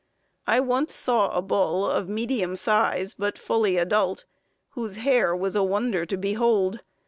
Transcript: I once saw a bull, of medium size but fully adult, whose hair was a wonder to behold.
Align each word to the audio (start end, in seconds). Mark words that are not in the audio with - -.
I 0.47 0.59
once 0.61 0.95
saw 0.95 1.29
a 1.29 1.43
bull, 1.43 1.87
of 1.87 2.09
medium 2.09 2.55
size 2.55 3.13
but 3.13 3.37
fully 3.37 3.77
adult, 3.77 4.25
whose 4.69 4.95
hair 4.95 5.35
was 5.35 5.55
a 5.55 5.61
wonder 5.61 6.07
to 6.07 6.17
behold. 6.17 6.79